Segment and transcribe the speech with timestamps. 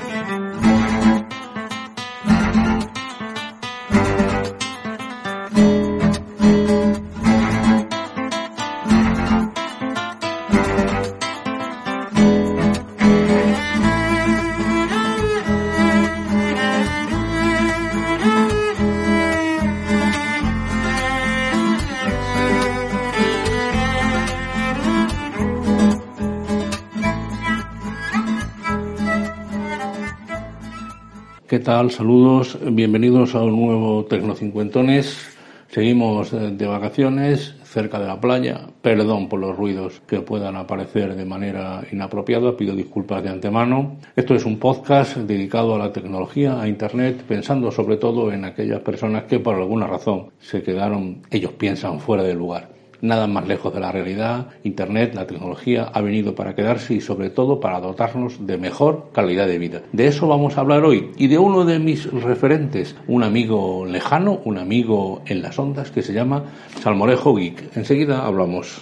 [0.00, 0.61] Música
[31.52, 31.90] ¿Qué tal?
[31.90, 35.18] Saludos, bienvenidos a un nuevo Tecnocincuentones.
[35.68, 38.68] Seguimos eh, de vacaciones cerca de la playa.
[38.80, 43.98] Perdón por los ruidos que puedan aparecer de manera inapropiada, pido disculpas de antemano.
[44.16, 48.80] Esto es un podcast dedicado a la tecnología, a Internet, pensando sobre todo en aquellas
[48.80, 53.74] personas que por alguna razón se quedaron, ellos piensan, fuera de lugar nada más lejos
[53.74, 54.46] de la realidad.
[54.64, 59.46] Internet, la tecnología, ha venido para quedarse y sobre todo para dotarnos de mejor calidad
[59.46, 59.82] de vida.
[59.92, 64.40] De eso vamos a hablar hoy y de uno de mis referentes, un amigo lejano,
[64.44, 66.44] un amigo en las ondas que se llama
[66.80, 67.76] Salmorejo Geek.
[67.76, 68.80] Enseguida hablamos.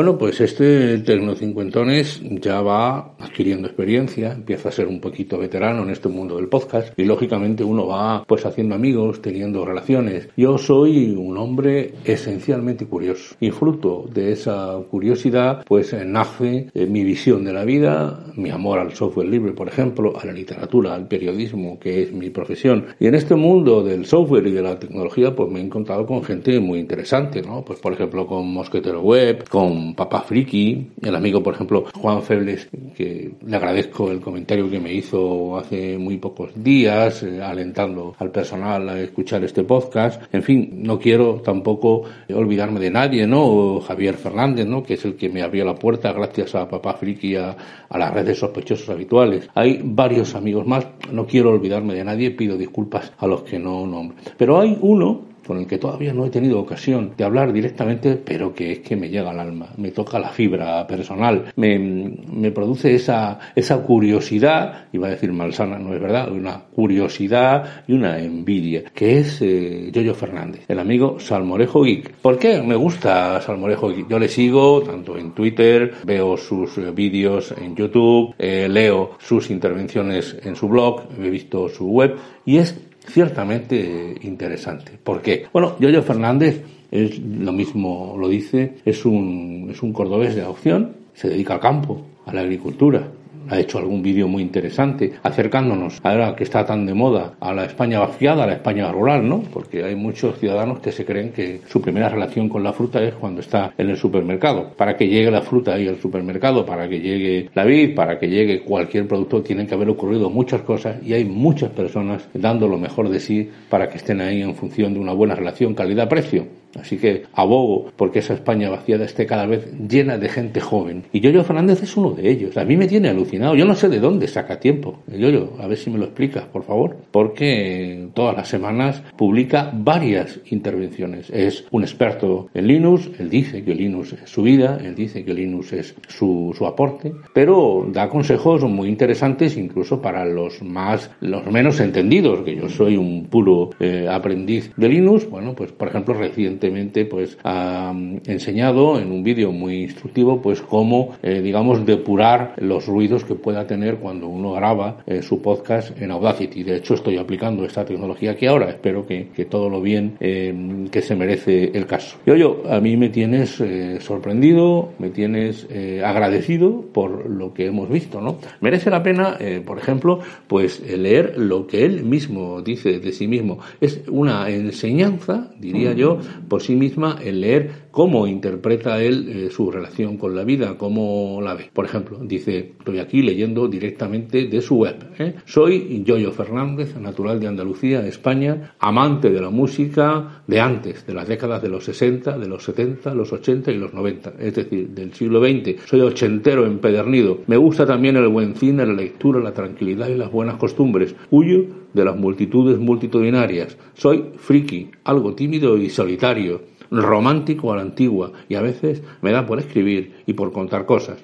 [0.00, 5.90] Bueno, pues este Tecnocincuentones ya va adquiriendo experiencia, empieza a ser un poquito veterano en
[5.90, 10.30] este mundo del podcast y lógicamente uno va pues haciendo amigos, teniendo relaciones.
[10.38, 17.04] Yo soy un hombre esencialmente curioso y fruto de esa curiosidad pues nace eh, mi
[17.04, 21.08] visión de la vida, mi amor al software libre, por ejemplo, a la literatura, al
[21.08, 22.86] periodismo, que es mi profesión.
[22.98, 26.24] Y en este mundo del software y de la tecnología pues me he encontrado con
[26.24, 27.62] gente muy interesante, ¿no?
[27.62, 32.68] Pues por ejemplo con Mosquetero Web, con Papá Friki, el amigo, por ejemplo, Juan Febles,
[32.96, 38.30] que le agradezco el comentario que me hizo hace muy pocos días, eh, alentando al
[38.30, 40.22] personal a escuchar este podcast.
[40.32, 43.80] En fin, no quiero tampoco olvidarme de nadie, ¿no?
[43.80, 44.82] Javier Fernández, ¿no?
[44.82, 47.56] Que es el que me abrió la puerta gracias a Papá Friki a,
[47.88, 49.48] a las redes sospechosos habituales.
[49.54, 53.86] Hay varios amigos más, no quiero olvidarme de nadie, pido disculpas a los que no
[53.86, 54.16] nombro.
[54.36, 58.54] Pero hay uno con el que todavía no he tenido ocasión de hablar directamente, pero
[58.54, 63.36] que es que me llega al alma, me toca la fibra personal, me, produce esa,
[63.56, 69.18] esa curiosidad, iba a decir malsana, no es verdad, una curiosidad y una envidia, que
[69.18, 72.12] es eh, Fernández, el amigo Salmorejo Geek.
[72.22, 74.08] ¿Por qué me gusta Salmorejo Geek?
[74.08, 79.50] Yo le sigo tanto en Twitter, veo sus eh, vídeos en YouTube, eh, leo sus
[79.50, 82.14] intervenciones en su blog, he visto su web
[82.46, 84.92] y es ciertamente interesante.
[85.02, 85.46] ¿Por qué?
[85.52, 90.96] Bueno, Yoyo Fernández es lo mismo lo dice, es un, es un cordobés de adopción,
[91.14, 93.08] se dedica al campo, a la agricultura,
[93.50, 97.64] ha hecho algún vídeo muy interesante acercándonos ahora que está tan de moda a la
[97.64, 99.42] España vaciada, a la España rural, ¿no?
[99.52, 103.14] Porque hay muchos ciudadanos que se creen que su primera relación con la fruta es
[103.14, 104.72] cuando está en el supermercado.
[104.76, 108.28] Para que llegue la fruta ahí al supermercado, para que llegue la vid, para que
[108.28, 112.78] llegue cualquier producto, tienen que haber ocurrido muchas cosas y hay muchas personas dando lo
[112.78, 116.59] mejor de sí para que estén ahí en función de una buena relación calidad-precio.
[116.78, 121.04] Así que abogo porque esa España vaciada esté cada vez llena de gente joven.
[121.12, 122.56] Y Yoyo Fernández es uno de ellos.
[122.56, 123.54] A mí me tiene alucinado.
[123.54, 125.00] Yo no sé de dónde saca tiempo.
[125.08, 126.96] Yoyo, a ver si me lo explicas, por favor.
[127.10, 131.30] Porque todas las semanas publica varias intervenciones.
[131.30, 133.10] Es un experto en Linux.
[133.18, 134.78] Él dice que Linux es su vida.
[134.82, 137.12] Él dice que Linux es su, su aporte.
[137.34, 142.42] Pero da consejos muy interesantes incluso para los más, los menos entendidos.
[142.44, 145.28] Que yo soy un puro eh, aprendiz de Linux.
[145.28, 146.59] Bueno, pues por ejemplo recién
[147.08, 152.86] pues ha mm, enseñado en un vídeo muy instructivo pues cómo eh, digamos depurar los
[152.86, 156.62] ruidos que pueda tener cuando uno graba eh, su podcast en Audacity.
[156.62, 158.68] De hecho estoy aplicando esta tecnología aquí ahora.
[158.68, 160.54] Espero que, todo lo bien eh,
[160.90, 162.18] que se merece el caso.
[162.26, 163.62] Yo, yo, a mí me tienes
[164.00, 165.66] sorprendido, me tienes
[166.04, 168.38] agradecido por lo que hemos visto, ¿no?
[168.60, 173.58] Merece la pena, por ejemplo, pues leer lo que él mismo dice de sí mismo.
[173.80, 176.18] Es una enseñanza, diría yo,
[176.50, 181.40] por sí misma el leer cómo interpreta él eh, su relación con la vida, cómo
[181.42, 181.70] la ve.
[181.72, 184.96] Por ejemplo, dice, estoy aquí leyendo directamente de su web.
[185.18, 185.36] ¿eh?
[185.46, 191.28] Soy Yoyo Fernández, natural de Andalucía, España, amante de la música de antes, de las
[191.28, 195.14] décadas de los 60, de los 70, los 80 y los 90, es decir, del
[195.14, 195.86] siglo XX.
[195.86, 197.38] Soy ochentero empedernido.
[197.46, 201.14] Me gusta también el buen cine, la lectura, la tranquilidad y las buenas costumbres.
[201.30, 203.76] Huyo de las multitudes multitudinarias.
[203.94, 209.46] Soy friki, algo tímido y solitario, romántico a la antigua y a veces me da
[209.46, 211.18] por escribir y por contar cosas.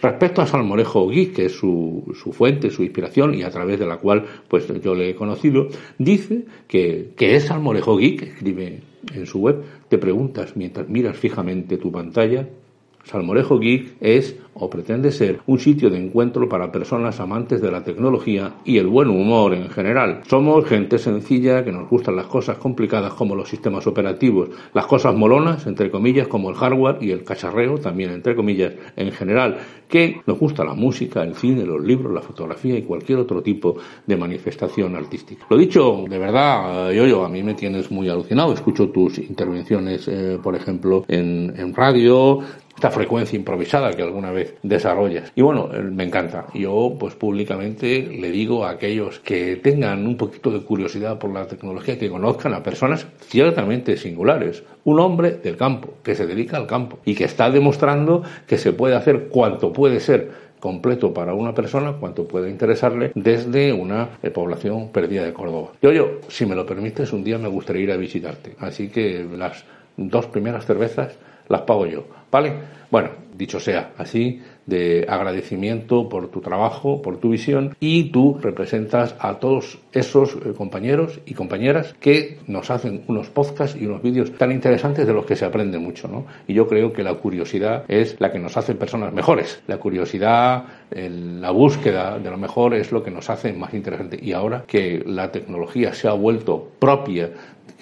[0.00, 3.86] Respecto a Salmorejo Geek, que es su, su, fuente, su inspiración y a través de
[3.86, 5.68] la cual pues yo le he conocido,
[5.98, 8.82] dice que, que es Salmorejo Geek, escribe
[9.14, 12.48] en su web, te preguntas mientras miras fijamente tu pantalla,
[13.04, 17.82] Salmorejo Geek es o pretende ser un sitio de encuentro para personas amantes de la
[17.82, 20.20] tecnología y el buen humor en general.
[20.28, 25.14] Somos gente sencilla que nos gustan las cosas complicadas como los sistemas operativos, las cosas
[25.14, 29.58] molonas, entre comillas, como el hardware y el cacharreo, también entre comillas, en general,
[29.88, 33.76] que nos gusta la música, el cine, los libros, la fotografía y cualquier otro tipo
[34.06, 35.46] de manifestación artística.
[35.50, 38.52] Lo dicho, de verdad, yo, yo, a mí me tienes muy alucinado.
[38.52, 42.40] Escucho tus intervenciones, eh, por ejemplo, en radio,
[42.74, 45.32] esta frecuencia improvisada que alguna vez desarrollas.
[45.34, 46.46] Y bueno, eh, me encanta.
[46.54, 51.46] Yo, pues públicamente le digo a aquellos que tengan un poquito de curiosidad por la
[51.46, 54.64] tecnología, que conozcan a personas ciertamente singulares.
[54.84, 58.72] Un hombre del campo, que se dedica al campo y que está demostrando que se
[58.72, 64.30] puede hacer cuanto puede ser completo para una persona cuanto puede interesarle desde una eh,
[64.30, 65.72] población perdida de Córdoba.
[65.82, 68.56] Yo, yo, si me lo permites, un día me gustaría ir a visitarte.
[68.58, 69.62] Así que las
[69.98, 71.18] dos primeras cervezas
[71.48, 72.52] las pago yo, ¿vale?
[72.90, 79.14] Bueno, dicho sea así, de agradecimiento por tu trabajo, por tu visión y tú representas
[79.18, 84.32] a todos esos eh, compañeros y compañeras que nos hacen unos podcasts y unos vídeos
[84.32, 86.26] tan interesantes de los que se aprende mucho, ¿no?
[86.46, 89.62] Y yo creo que la curiosidad es la que nos hace personas mejores.
[89.66, 94.22] La curiosidad, la búsqueda de lo mejor es lo que nos hace más interesantes.
[94.22, 97.30] Y ahora que la tecnología se ha vuelto propia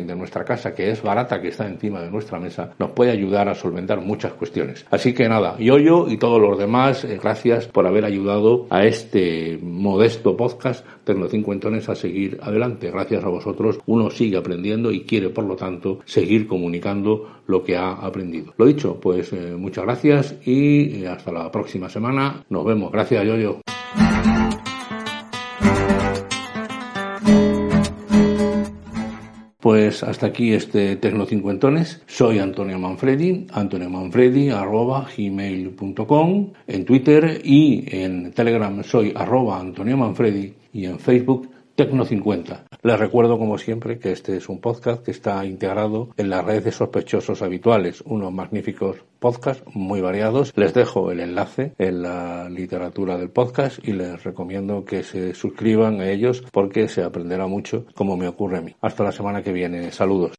[0.00, 3.48] de nuestra casa, que es barata, que está encima de nuestra mesa, nos puede ayudar
[3.48, 4.84] a solventar muchas cuestiones.
[4.90, 8.84] Así que nada, yo, yo y todos los demás, eh, gracias por haber ayudado a
[8.84, 12.90] este modesto podcast Tecno Cincuentones a seguir adelante.
[12.90, 17.76] Gracias a vosotros, uno sigue aprendiendo y quiere, por lo tanto, seguir comunicando lo que
[17.76, 18.52] ha aprendido.
[18.58, 22.44] Lo dicho, pues eh, muchas gracias y eh, hasta la próxima semana.
[22.50, 22.90] Nos vemos.
[22.90, 23.36] Gracias, yo,
[29.76, 32.00] Pues hasta aquí este Tecno Cincuentones.
[32.06, 39.98] Soy Antonio Manfredi, Antonio Manfredi arroba gmail.com, en Twitter y en Telegram soy arroba Antonio
[39.98, 42.64] Manfredi y en Facebook Tecno50.
[42.82, 46.64] Les recuerdo, como siempre, que este es un podcast que está integrado en la red
[46.64, 50.52] de sospechosos habituales, unos magníficos podcasts muy variados.
[50.56, 56.00] Les dejo el enlace en la literatura del podcast y les recomiendo que se suscriban
[56.00, 58.74] a ellos porque se aprenderá mucho como me ocurre a mí.
[58.80, 59.90] Hasta la semana que viene.
[59.92, 60.34] Saludos.